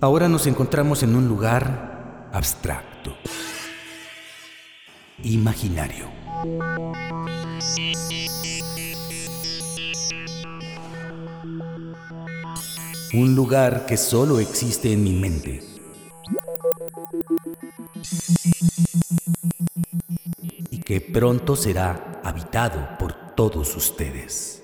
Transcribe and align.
Ahora 0.00 0.28
nos 0.28 0.46
encontramos 0.46 1.02
en 1.02 1.16
un 1.16 1.26
lugar 1.26 2.28
abstracto, 2.30 3.16
imaginario. 5.22 6.06
Un 13.14 13.34
lugar 13.34 13.86
que 13.86 13.96
solo 13.96 14.38
existe 14.38 14.92
en 14.92 15.02
mi 15.02 15.14
mente. 15.14 15.62
Y 20.70 20.78
que 20.80 21.00
pronto 21.00 21.56
será 21.56 22.20
habitado 22.22 22.98
por 22.98 23.14
todos 23.34 23.74
ustedes. 23.74 24.62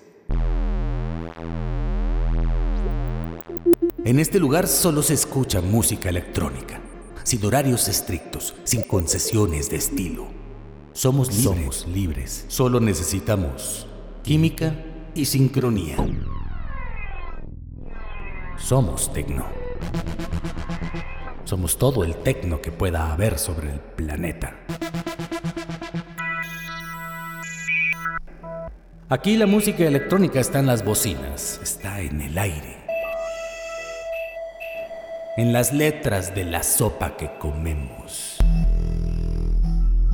En 4.05 4.19
este 4.19 4.41
lugar 4.41 4.67
solo 4.67 5.01
se 5.01 5.15
escucha 5.15 5.61
música 5.61 6.09
electrónica, 6.09 6.81
sin 7.23 7.45
horarios 7.45 7.87
estrictos, 7.87 8.57
sin 8.65 8.83
concesiones 8.83 9.71
de 9.71 9.77
estilo. 9.77 10.27
Somos 10.93 11.29
libres. 11.29 11.45
Somos 11.45 11.87
libres. 11.87 12.45
Solo 12.49 12.81
necesitamos 12.81 13.87
química 14.25 14.75
y 15.15 15.25
sincronía. 15.25 15.97
Somos 18.59 19.13
tecno. 19.13 19.47
Somos 21.45 21.79
todo 21.79 22.03
el 22.03 22.17
tecno 22.17 22.61
que 22.61 22.73
pueda 22.73 23.13
haber 23.13 23.39
sobre 23.39 23.71
el 23.71 23.79
planeta. 23.79 24.57
Aquí 29.09 29.37
la 29.37 29.47
música 29.47 29.85
electrónica 29.85 30.41
está 30.41 30.59
en 30.59 30.67
las 30.67 30.85
bocinas, 30.85 31.61
está 31.63 32.01
en 32.01 32.21
el 32.21 32.37
aire 32.37 32.82
en 35.37 35.53
las 35.53 35.73
letras 35.73 36.35
de 36.35 36.45
la 36.45 36.63
sopa 36.63 37.17
que 37.17 37.31
comemos. 37.39 38.37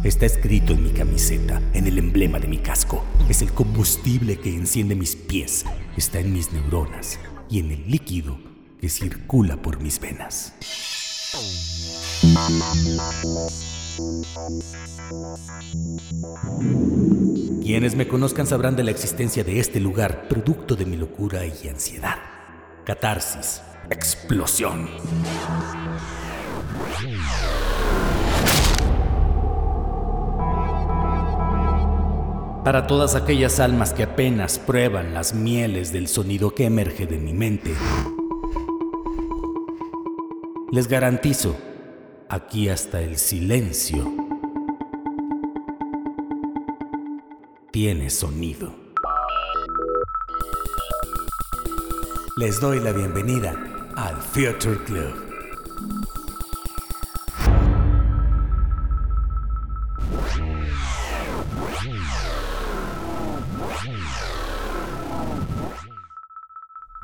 Está 0.05 0.27
escrito 0.27 0.73
en 0.73 0.85
mi 0.85 0.91
camiseta, 0.91 1.61
en 1.75 1.89
el 1.89 1.99
emblema 1.99 2.39
de 2.39 2.47
mi 2.47 2.59
casco. 2.59 3.05
Es 3.29 3.43
el 3.43 3.53
combustible 3.53 4.39
que 4.39 4.55
enciende 4.55 4.95
mis 4.95 5.17
pies. 5.17 5.65
Está 5.97 6.21
en 6.21 6.33
mis 6.33 6.53
neuronas 6.53 7.19
y 7.51 7.59
en 7.59 7.73
el 7.73 7.91
líquido 7.91 8.39
que 8.81 8.89
circula 8.89 9.61
por 9.61 9.81
mis 9.81 9.99
venas. 9.99 10.55
Quienes 17.61 17.97
me 17.97 18.07
conozcan 18.07 18.47
sabrán 18.47 18.77
de 18.77 18.85
la 18.85 18.93
existencia 18.93 19.43
de 19.43 19.59
este 19.59 19.81
lugar, 19.81 20.29
producto 20.29 20.77
de 20.77 20.87
mi 20.87 20.97
locura 20.97 21.45
y 21.45 21.69
ansiedad. 21.69 22.38
Catarsis, 22.89 23.61
explosión. 23.91 24.89
Para 32.65 32.87
todas 32.87 33.15
aquellas 33.15 33.61
almas 33.61 33.93
que 33.93 34.05
apenas 34.05 34.59
prueban 34.59 35.13
las 35.13 35.35
mieles 35.35 35.93
del 35.93 36.09
sonido 36.09 36.55
que 36.55 36.65
emerge 36.65 37.07
de 37.07 37.19
mi 37.19 37.35
mente, 37.35 37.75
les 40.73 40.89
garantizo, 40.89 41.59
aquí 42.31 42.71
hasta 42.71 43.03
el 43.03 43.19
silencio 43.19 44.11
tiene 47.71 48.09
sonido. 48.09 48.88
Les 52.39 52.61
doy 52.61 52.79
la 52.79 52.93
bienvenida 52.93 53.53
al 53.97 54.17
Theater 54.33 54.79
Club. 54.85 55.13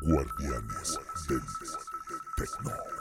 Guardianes 0.02 1.00
del 1.28 1.42
Tecno. 2.36 2.93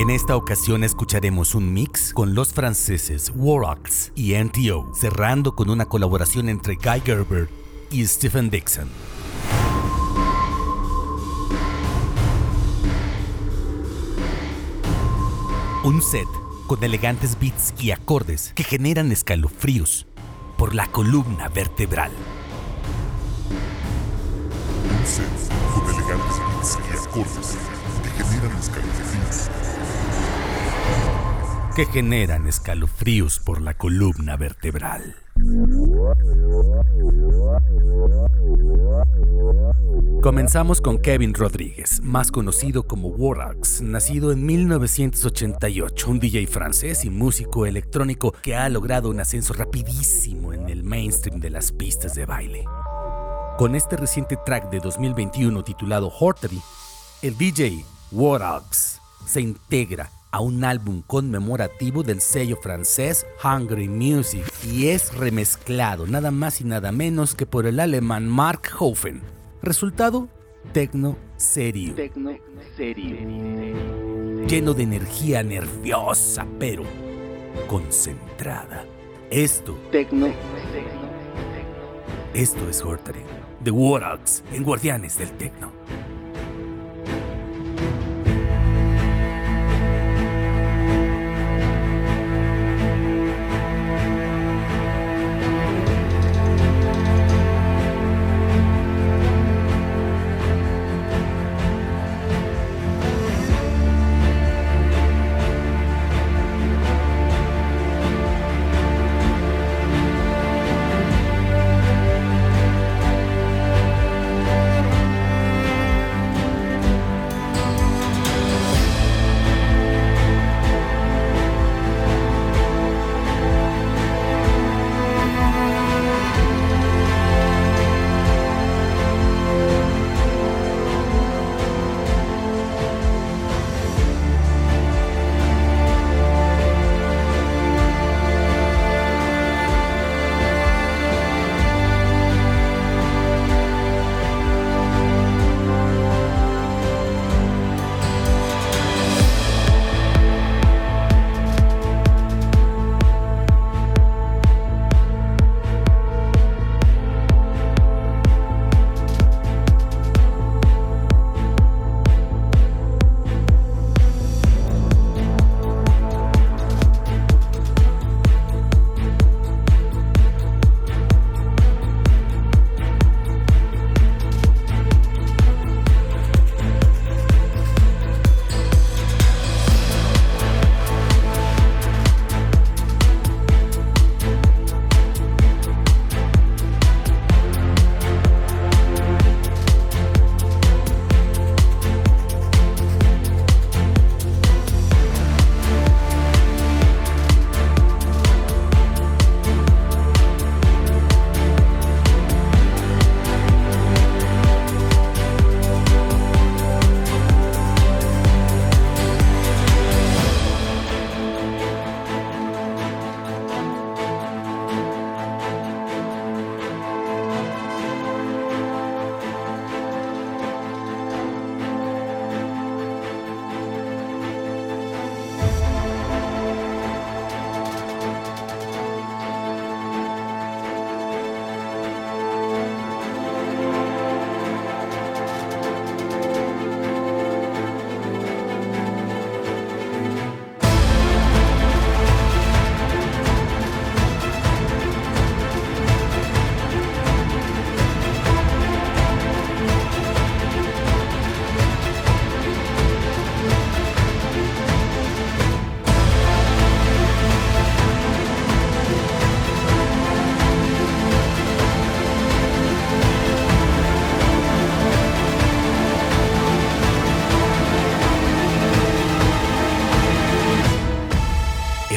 En 0.00 0.08
esta 0.08 0.34
ocasión 0.34 0.82
escucharemos 0.82 1.54
un 1.54 1.74
mix 1.74 2.14
con 2.14 2.34
los 2.34 2.54
franceses 2.54 3.30
Warax 3.36 4.12
y 4.14 4.32
NTO, 4.32 4.94
cerrando 4.94 5.54
con 5.54 5.68
una 5.68 5.84
colaboración 5.84 6.48
entre 6.48 6.76
Guy 6.76 7.02
Gerber 7.04 7.50
y 7.90 8.06
Stephen 8.06 8.48
Dixon. 8.48 8.88
Un 15.84 16.00
set 16.00 16.28
con 16.66 16.82
elegantes 16.82 17.38
beats 17.38 17.74
y 17.78 17.90
acordes 17.90 18.54
que 18.54 18.64
generan 18.64 19.12
escalofríos 19.12 20.06
por 20.56 20.74
la 20.74 20.86
columna 20.86 21.50
vertebral. 21.50 22.12
Un 24.98 25.06
set 25.06 25.26
con 25.74 25.94
elegantes 25.94 26.38
beats 26.38 26.78
y 26.88 27.06
acordes 27.06 27.58
que 28.02 28.24
generan 28.24 28.56
escalofríos 28.56 29.50
que 31.80 31.86
generan 31.86 32.46
escalofríos 32.46 33.38
por 33.38 33.62
la 33.62 33.72
columna 33.72 34.36
vertebral. 34.36 35.16
Comenzamos 40.20 40.82
con 40.82 40.98
Kevin 40.98 41.32
Rodríguez, 41.32 42.02
más 42.02 42.30
conocido 42.30 42.82
como 42.82 43.08
Warax, 43.08 43.80
nacido 43.80 44.30
en 44.30 44.44
1988, 44.44 46.10
un 46.10 46.20
DJ 46.20 46.46
francés 46.48 47.06
y 47.06 47.08
músico 47.08 47.64
electrónico 47.64 48.32
que 48.42 48.54
ha 48.56 48.68
logrado 48.68 49.08
un 49.08 49.18
ascenso 49.20 49.54
rapidísimo 49.54 50.52
en 50.52 50.68
el 50.68 50.84
mainstream 50.84 51.40
de 51.40 51.48
las 51.48 51.72
pistas 51.72 52.14
de 52.14 52.26
baile. 52.26 52.64
Con 53.56 53.74
este 53.74 53.96
reciente 53.96 54.36
track 54.44 54.68
de 54.68 54.80
2021 54.80 55.64
titulado 55.64 56.12
Hortery, 56.20 56.60
el 57.22 57.38
DJ 57.38 57.86
Warax 58.12 59.00
se 59.24 59.40
integra 59.40 60.10
a 60.30 60.40
un 60.40 60.64
álbum 60.64 61.02
conmemorativo 61.06 62.02
del 62.02 62.20
sello 62.20 62.56
francés 62.56 63.26
Hungry 63.42 63.88
Music 63.88 64.44
y 64.64 64.88
es 64.88 65.14
remezclado 65.14 66.06
nada 66.06 66.30
más 66.30 66.60
y 66.60 66.64
nada 66.64 66.92
menos 66.92 67.34
que 67.34 67.46
por 67.46 67.66
el 67.66 67.80
alemán 67.80 68.28
Mark 68.28 68.62
Hofen. 68.78 69.22
Resultado, 69.62 70.28
tecno 70.72 71.16
serio. 71.36 71.94
Tecno 71.94 72.32
serio. 72.76 73.16
Lleno 74.46 74.74
de 74.74 74.82
energía 74.82 75.42
nerviosa, 75.42 76.46
pero 76.58 76.84
concentrada. 77.66 78.84
Esto, 79.30 79.78
tecno 79.92 80.26
Esto 82.34 82.68
es 82.68 82.82
Hortary, 82.82 83.22
The 83.62 83.70
Wardogs 83.70 84.42
en 84.52 84.64
Guardianes 84.64 85.18
del 85.18 85.30
Tecno. 85.32 85.70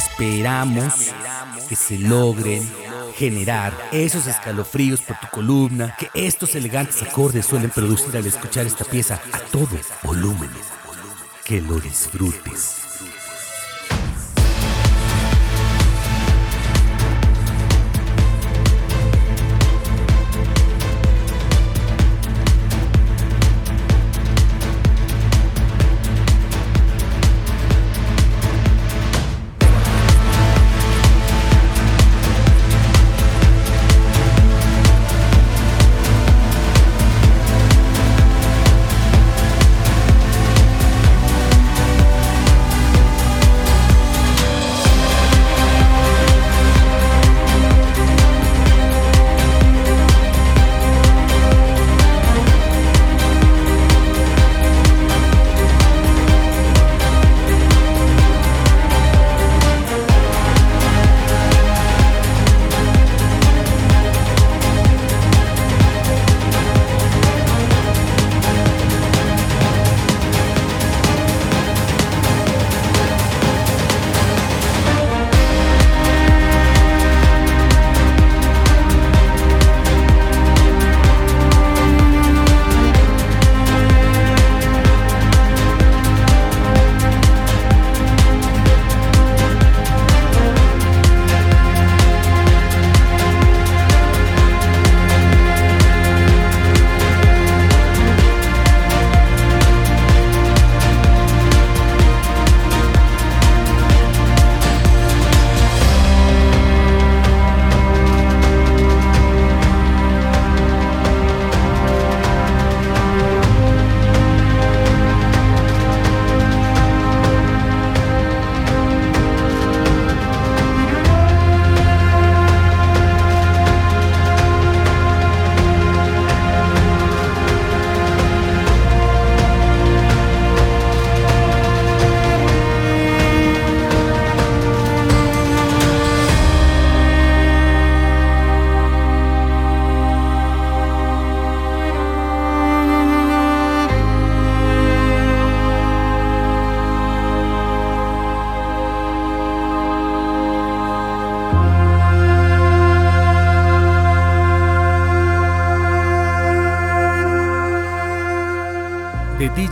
Esperamos 0.04 1.14
que 1.70 1.76
se 1.76 1.98
logren 1.98 2.70
generar 3.16 3.74
esos 3.92 4.28
escalofríos 4.28 5.02
por 5.02 5.18
tu 5.20 5.28
columna 5.28 5.96
que 5.98 6.10
estos 6.14 6.56
elegantes 6.56 7.02
acordes 7.02 7.46
suelen 7.46 7.70
producir 7.70 8.16
al 8.18 8.26
escuchar 8.26 8.66
esta 8.66 8.84
pieza 8.84 9.22
a 9.32 9.40
todo 9.40 9.80
volumen. 10.04 10.50
Que 11.46 11.62
lo 11.62 11.80
disfrutes. 11.80 12.93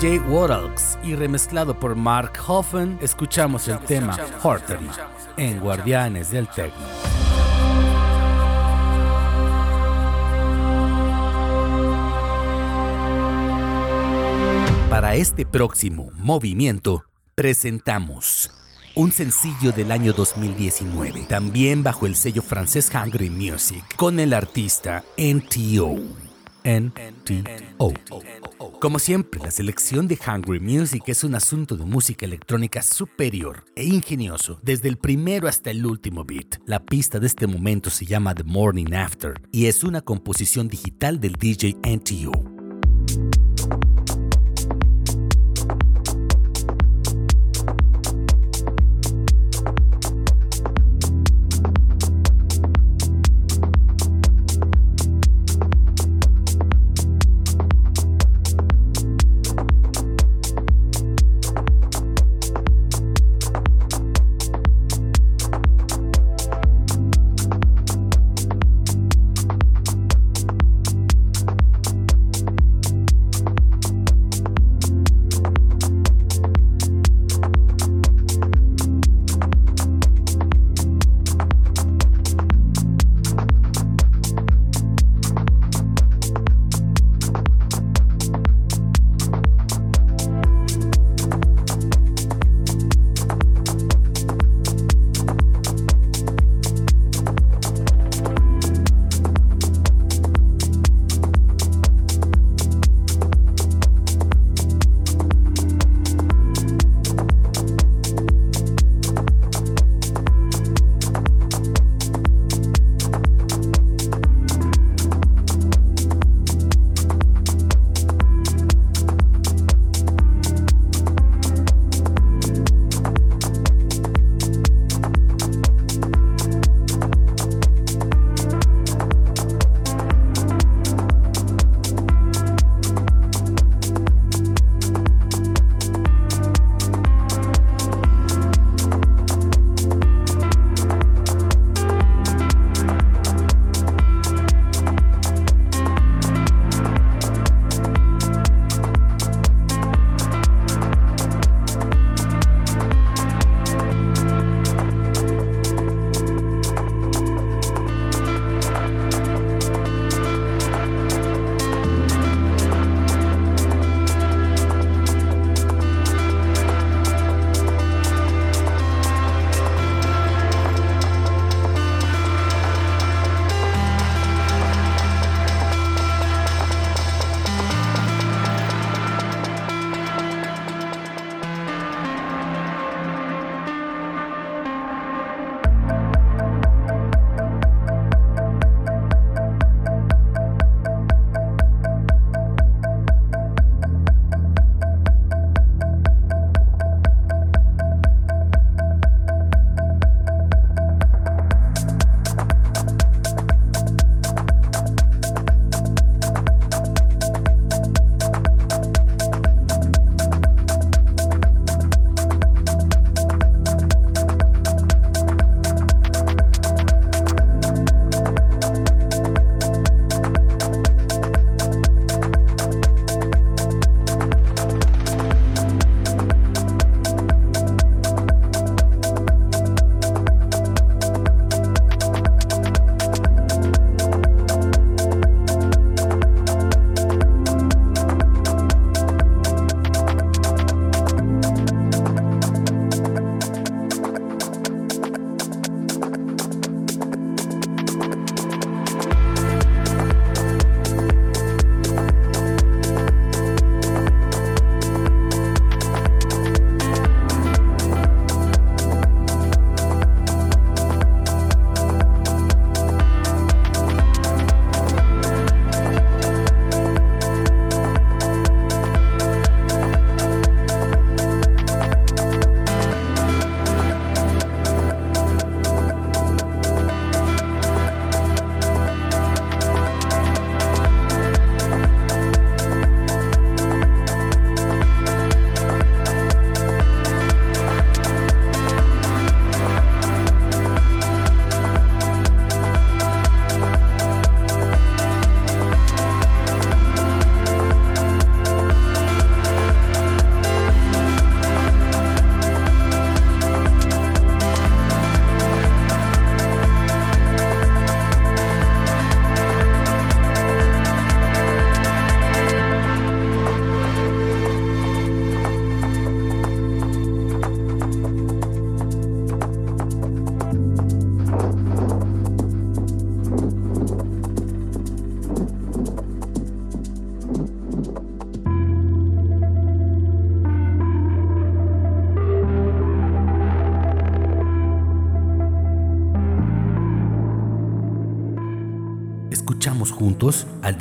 DJ 0.02 0.20
Waralks 0.22 0.98
y 1.04 1.14
remezclado 1.14 1.80
por 1.80 1.96
Mark 1.96 2.34
Hoffen, 2.48 2.98
escuchamos 3.04 3.68
el 3.68 3.78
tema 3.82 4.18
Horterman 4.42 4.96
en 5.38 5.60
Guardianes 5.60 6.32
del 6.32 6.48
Tecno. 6.48 6.88
Para 14.90 15.14
este 15.14 15.46
próximo 15.46 16.10
movimiento, 16.16 17.06
presentamos 17.36 18.50
un 18.96 19.12
sencillo 19.12 19.72
del 19.72 19.92
año 19.92 20.14
2019, 20.14 21.26
también 21.30 21.84
bajo 21.84 22.08
el 22.08 22.16
sello 22.16 22.42
francés 22.42 22.90
Hungry 22.92 23.30
Music, 23.30 23.84
con 23.98 24.20
el 24.20 24.34
artista 24.34 25.04
NTO. 25.16 26.00
NTO. 26.64 27.94
Como 28.80 29.00
siempre, 29.00 29.42
la 29.42 29.52
selección 29.52 30.08
de 30.08 30.20
Hungry 30.26 30.60
Music 30.60 31.04
es 31.08 31.24
un 31.24 31.36
asunto 31.36 31.78
de 31.78 31.86
música 31.86 32.26
electrónica 32.26 32.82
superior 32.82 33.64
e 33.76 33.86
ingenioso, 33.86 34.60
desde 34.62 34.90
el 34.90 34.98
primero 34.98 35.48
hasta 35.48 35.72
el 35.72 35.86
último 35.86 36.24
beat. 36.24 36.58
La 36.66 36.84
pista 36.84 37.20
de 37.20 37.28
este 37.28 37.48
momento 37.48 37.90
se 37.90 38.06
llama 38.06 38.36
The 38.36 38.44
Morning 38.44 38.94
After 38.94 39.42
y 39.52 39.66
es 39.66 39.84
una 39.84 40.02
composición 40.02 40.68
digital 40.68 41.20
del 41.20 41.34
DJ 41.34 41.78
NTU. 41.84 42.51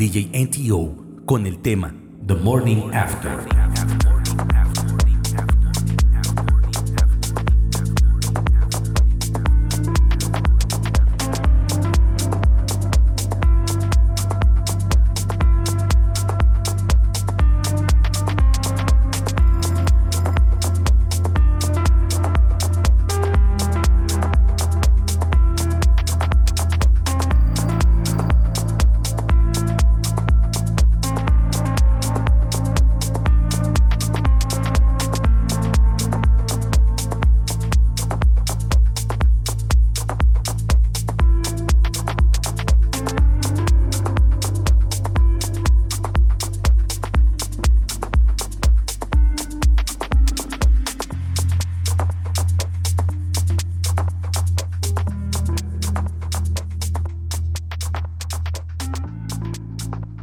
DJ 0.00 0.30
NTO 0.32 0.96
con 1.26 1.44
el 1.46 1.58
tema 1.58 1.94
The 2.26 2.34
Morning 2.34 2.90
After. 2.94 4.19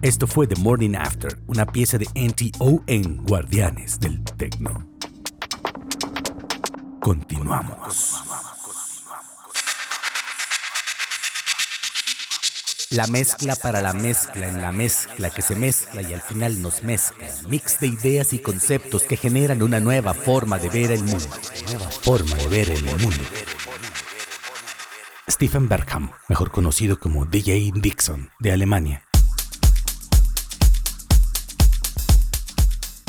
Esto 0.01 0.27
fue 0.27 0.45
The 0.45 0.55
Morning 0.57 0.95
After, 0.95 1.39
una 1.47 1.65
pieza 1.65 1.97
de 1.97 2.05
NTO 2.13 2.83
en 2.85 3.17
Guardianes 3.23 3.99
del 3.99 4.23
Tecno. 4.23 4.87
Continuamos. 7.01 8.21
La 12.91 13.07
mezcla 13.07 13.55
para 13.55 13.81
la 13.81 13.93
mezcla 13.93 14.47
en 14.47 14.61
la 14.61 14.71
mezcla 14.71 15.31
que 15.31 15.41
se 15.41 15.55
mezcla 15.55 16.03
y 16.03 16.13
al 16.13 16.21
final 16.21 16.61
nos 16.61 16.83
mezcla. 16.83 17.27
Mix 17.49 17.79
de 17.79 17.87
ideas 17.87 18.33
y 18.33 18.39
conceptos 18.39 19.01
que 19.01 19.17
generan 19.17 19.63
una 19.63 19.79
nueva 19.79 20.13
forma 20.13 20.59
de 20.59 20.69
ver 20.69 20.91
el 20.91 21.03
mundo. 21.03 21.27
Nueva 21.65 21.89
forma 21.89 22.35
de 22.35 22.47
ver 22.47 22.69
el 22.69 22.83
mundo. 22.83 23.23
Stephen 25.29 25.67
Bergham, 25.67 26.11
mejor 26.29 26.51
conocido 26.51 26.99
como 26.99 27.25
DJ 27.25 27.71
Dixon, 27.75 28.31
de 28.39 28.51
Alemania, 28.51 29.03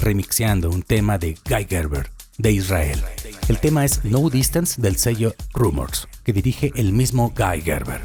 remixeando 0.09 0.71
un 0.71 0.83
tema 0.83 1.19
de 1.19 1.37
Guy 1.47 1.67
Gerber 1.69 2.11
de 2.39 2.51
Israel. 2.51 3.05
El 3.47 3.59
tema 3.59 3.85
es 3.85 4.07
No 4.07 4.31
Distance 4.31 4.81
del 4.81 4.97
sello 4.97 5.35
Rumors, 5.53 6.09
que 6.25 6.33
dirige 6.33 6.73
el 6.77 6.95
mismo 6.95 7.35
Guy 7.37 7.61
Gerber. 7.61 8.01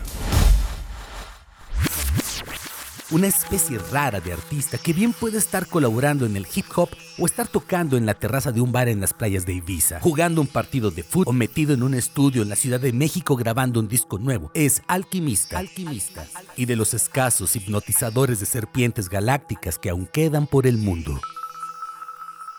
Una 3.10 3.28
especie 3.28 3.78
rara 3.90 4.20
de 4.20 4.34
artista 4.34 4.78
que 4.78 4.92
bien 4.92 5.14
puede 5.14 5.38
estar 5.38 5.66
colaborando 5.68 6.26
en 6.26 6.36
el 6.36 6.46
hip 6.54 6.66
hop 6.76 6.90
o 7.18 7.26
estar 7.26 7.48
tocando 7.48 7.96
en 7.96 8.06
la 8.06 8.16
terraza 8.16 8.52
de 8.52 8.60
un 8.60 8.74
bar 8.74 8.90
en 8.90 9.00
las 9.00 9.14
playas 9.14 9.46
de 9.46 9.54
Ibiza, 9.54 10.02
jugando 10.02 10.42
un 10.42 10.48
partido 10.48 10.92
de 10.92 11.04
fútbol 11.04 11.30
o 11.30 11.32
metido 11.32 11.74
en 11.74 11.84
un 11.84 11.94
estudio 11.94 12.42
en 12.42 12.50
la 12.50 12.58
Ciudad 12.58 12.82
de 12.82 12.92
México 12.92 13.38
grabando 13.38 13.80
un 13.80 13.88
disco 13.88 14.18
nuevo. 14.18 14.52
Es 14.56 14.82
alquimista, 14.88 15.58
alquimista 15.58 16.26
y 16.58 16.66
de 16.66 16.76
los 16.76 16.94
escasos 16.94 17.56
hipnotizadores 17.56 18.42
de 18.42 18.46
serpientes 18.46 19.08
galácticas 19.08 19.80
que 19.80 19.90
aún 19.90 20.06
quedan 20.06 20.48
por 20.48 20.68
el 20.68 20.78
mundo. 20.78 21.22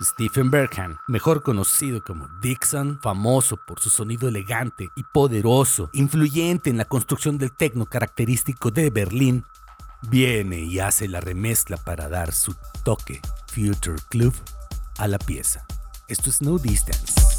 Stephen 0.04 0.50
Bergham, 0.50 0.98
mejor 1.08 1.42
conocido 1.42 2.02
como 2.02 2.28
Dixon, 2.40 3.00
famoso 3.02 3.56
por 3.56 3.80
su 3.80 3.90
sonido 3.90 4.28
elegante 4.28 4.88
y 4.94 5.02
poderoso, 5.02 5.90
influyente 5.92 6.70
en 6.70 6.76
la 6.76 6.84
construcción 6.84 7.38
del 7.38 7.52
techno 7.52 7.86
característico 7.86 8.70
de 8.70 8.90
Berlín, 8.90 9.44
viene 10.02 10.60
y 10.60 10.78
hace 10.78 11.08
la 11.08 11.20
remezcla 11.20 11.76
para 11.76 12.08
dar 12.08 12.32
su 12.32 12.54
toque 12.84 13.20
Future 13.48 14.00
Club 14.10 14.34
a 14.98 15.08
la 15.08 15.18
pieza. 15.18 15.64
Esto 16.06 16.30
es 16.30 16.42
No 16.42 16.58
Distance. 16.58 17.33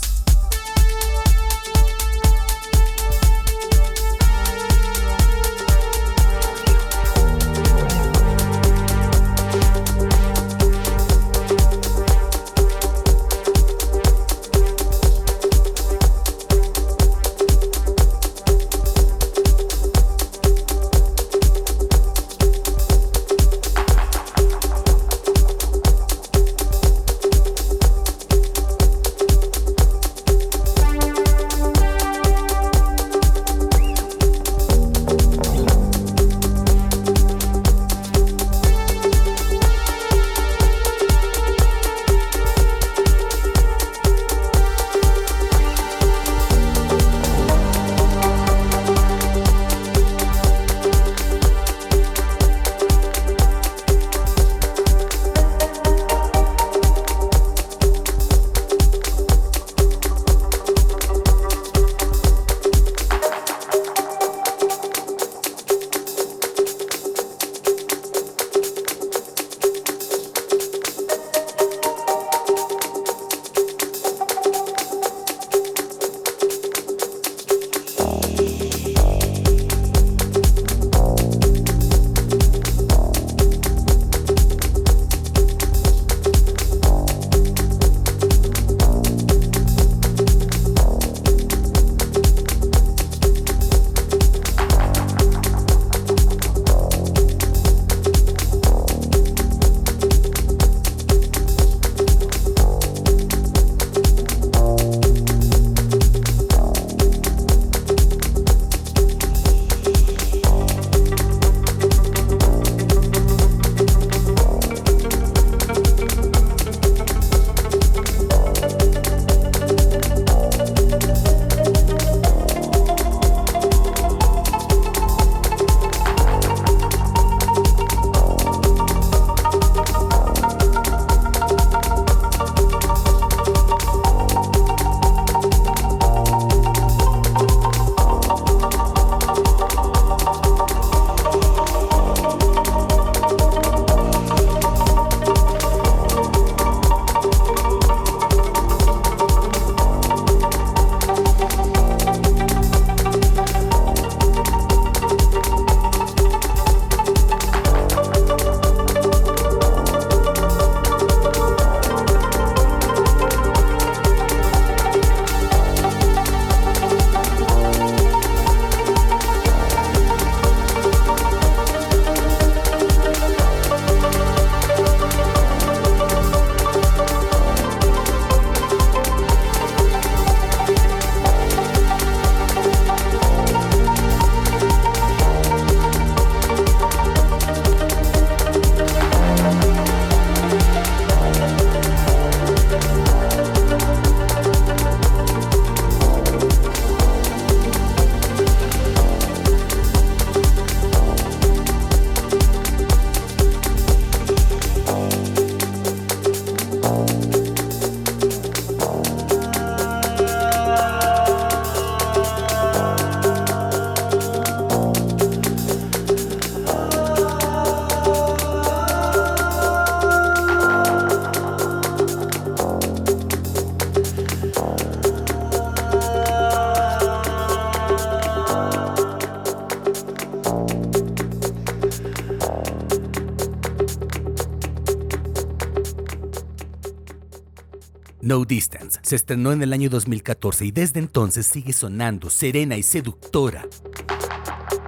Distance 238.45 238.99
se 239.03 239.15
estrenó 239.15 239.51
en 239.51 239.61
el 239.61 239.73
año 239.73 239.89
2014 239.89 240.65
y 240.65 240.71
desde 240.71 240.99
entonces 240.99 241.45
sigue 241.45 241.73
sonando 241.73 242.29
serena 242.29 242.77
y 242.77 242.83
seductora 242.83 243.67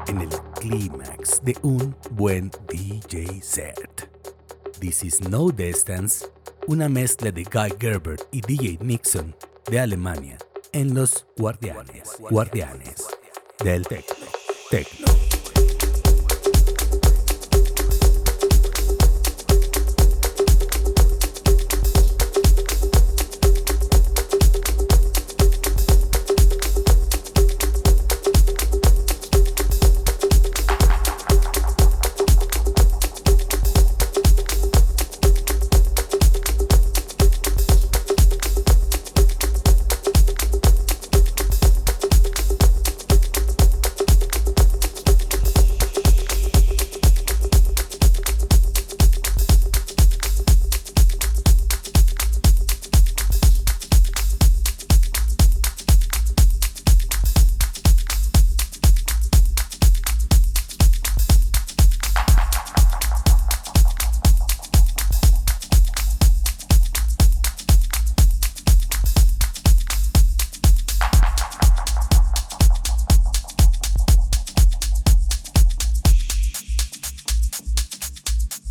en 0.07 0.21
el 0.21 0.29
clímax 0.59 1.43
de 1.43 1.57
un 1.61 1.95
buen 2.11 2.51
DJ 2.69 3.41
set. 3.41 4.09
This 4.79 5.03
is 5.03 5.21
No 5.21 5.49
Distance, 5.49 6.25
una 6.67 6.87
mezcla 6.87 7.31
de 7.31 7.43
Guy 7.43 7.73
Gerber 7.79 8.19
y 8.31 8.41
DJ 8.41 8.77
Nixon 8.81 9.35
de 9.69 9.79
Alemania 9.79 10.37
en 10.71 10.93
los 10.93 11.25
Guardianes, 11.37 12.17
Guardianes 12.29 13.07
del 13.63 13.87
Tecno. 13.87 14.25
Tecno. 14.69 15.16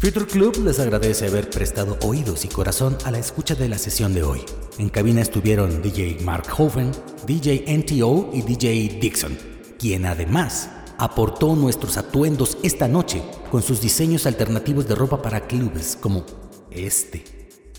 Future 0.06 0.26
Club 0.26 0.64
les 0.64 0.78
agradece 0.78 1.26
haber 1.26 1.50
prestado 1.50 1.98
oídos 2.04 2.44
y 2.44 2.48
corazón 2.48 2.96
a 3.04 3.10
la 3.10 3.18
escucha 3.18 3.56
de 3.56 3.68
la 3.68 3.76
sesión 3.76 4.14
de 4.14 4.22
hoy. 4.22 4.40
En 4.78 4.88
cabina 4.88 5.20
estuvieron 5.20 5.82
DJ 5.82 6.18
Mark 6.22 6.46
Hoven, 6.56 6.92
DJ 7.26 7.64
NTO 7.76 8.30
y 8.32 8.42
DJ 8.42 9.00
Dixon, 9.00 9.36
quien 9.80 10.06
además 10.06 10.70
aportó 10.96 11.56
nuestros 11.56 11.96
atuendos 11.96 12.56
esta 12.62 12.86
noche 12.86 13.20
con 13.50 13.64
sus 13.64 13.80
diseños 13.80 14.26
alternativos 14.26 14.86
de 14.86 14.94
ropa 14.94 15.20
para 15.20 15.48
clubes 15.48 15.98
como 16.00 16.24
este, 16.70 17.24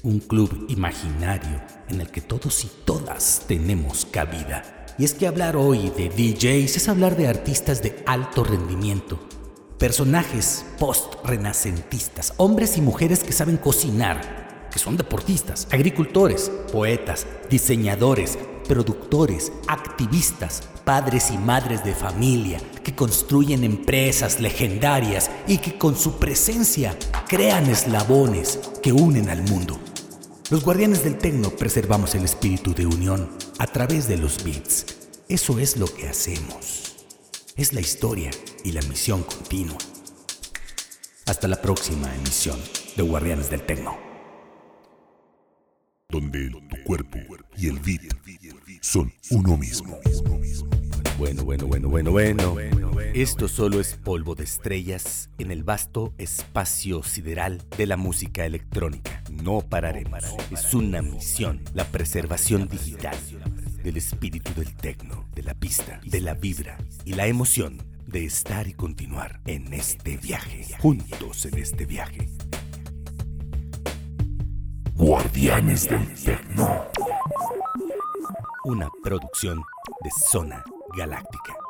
un 0.03 0.19
club 0.19 0.65
imaginario 0.67 1.61
en 1.87 2.01
el 2.01 2.11
que 2.11 2.19
todos 2.19 2.65
y 2.65 2.69
todas 2.83 3.43
tenemos 3.47 4.03
cabida. 4.03 4.85
Y 4.97 5.05
es 5.05 5.13
que 5.13 5.27
hablar 5.27 5.55
hoy 5.55 5.93
de 5.95 6.09
DJs 6.09 6.75
es 6.75 6.89
hablar 6.89 7.15
de 7.15 7.29
artistas 7.29 7.81
de 7.81 8.03
alto 8.05 8.43
rendimiento 8.43 9.17
Personajes 9.77 10.65
post-renacentistas, 10.79 12.33
hombres 12.37 12.77
y 12.77 12.81
mujeres 12.81 13.23
que 13.23 13.31
saben 13.31 13.57
cocinar, 13.57 14.69
que 14.71 14.79
son 14.79 14.97
deportistas, 14.97 15.67
agricultores, 15.69 16.51
poetas, 16.71 17.27
diseñadores, 17.47 18.39
productores, 18.67 19.51
activistas, 19.67 20.63
padres 20.83 21.29
y 21.29 21.37
madres 21.37 21.83
de 21.83 21.93
familia, 21.93 22.59
que 22.83 22.95
construyen 22.95 23.63
empresas 23.63 24.39
legendarias 24.39 25.29
y 25.45 25.59
que 25.59 25.77
con 25.77 25.95
su 25.95 26.17
presencia 26.17 26.97
crean 27.27 27.69
eslabones 27.69 28.59
que 28.81 28.93
unen 28.93 29.29
al 29.29 29.43
mundo. 29.43 29.79
Los 30.49 30.63
guardianes 30.63 31.03
del 31.03 31.19
tecno 31.19 31.51
preservamos 31.51 32.15
el 32.15 32.25
espíritu 32.25 32.73
de 32.73 32.87
unión 32.87 33.29
a 33.59 33.67
través 33.67 34.07
de 34.07 34.17
los 34.17 34.43
beats. 34.43 34.87
Eso 35.29 35.59
es 35.59 35.77
lo 35.77 35.85
que 35.85 36.09
hacemos 36.09 36.87
es 37.57 37.73
la 37.73 37.81
historia 37.81 38.29
y 38.63 38.71
la 38.71 38.81
misión 38.83 39.23
continua. 39.23 39.77
Hasta 41.25 41.47
la 41.47 41.59
próxima 41.59 42.13
emisión 42.15 42.59
de 42.95 43.03
Guardianes 43.03 43.49
del 43.49 43.63
Tecno. 43.63 43.97
Donde 46.09 46.51
tu 46.51 46.83
cuerpo 46.85 47.17
y 47.57 47.67
el 47.67 47.79
beat 47.79 48.13
son 48.81 49.11
uno 49.31 49.57
mismo. 49.57 49.99
Bueno, 51.17 51.43
bueno, 51.43 51.65
bueno, 51.65 51.89
bueno, 51.89 52.11
bueno. 52.11 52.55
Esto 53.15 53.47
solo 53.47 53.79
es 53.79 53.95
polvo 53.95 54.35
de 54.35 54.43
estrellas 54.43 55.31
en 55.39 55.49
el 55.49 55.63
vasto 55.63 56.13
espacio 56.19 57.01
sideral 57.01 57.63
de 57.75 57.87
la 57.87 57.97
música 57.97 58.45
electrónica. 58.45 59.23
No 59.31 59.61
pararemos. 59.61 60.23
Es 60.51 60.75
una 60.75 61.01
misión, 61.01 61.63
la 61.73 61.85
preservación 61.85 62.67
digital 62.67 63.17
del 63.88 63.95
espíritu 63.95 64.54
del 64.54 64.76
tecno, 64.76 65.30
de 65.34 65.43
la 65.43 65.54
pista, 65.54 66.02
de 66.04 66.19
la 66.19 66.34
vibra 66.34 66.78
y 67.06 67.13
la 67.13 67.26
emoción 67.26 67.82
de 68.06 68.26
estar 68.26 68.67
y 68.67 68.73
continuar 68.73 69.39
en 69.45 69.73
este 69.73 70.17
viaje, 70.17 70.65
juntos 70.82 71.45
en 71.45 71.58
este 71.58 71.86
viaje. 71.86 72.30
Guardianes 74.93 75.88
del 75.88 76.06
Tecno. 76.15 76.84
Una 78.65 78.89
producción 79.02 79.63
de 80.04 80.10
Zona 80.30 80.65
Galáctica. 80.97 81.66